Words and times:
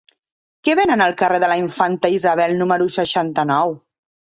Què 0.67 0.73
venen 0.79 1.03
al 1.05 1.13
carrer 1.19 1.37
de 1.43 1.51
la 1.51 1.59
Infanta 1.65 2.11
Isabel 2.17 2.59
número 2.65 2.91
seixanta-nou? 2.99 3.79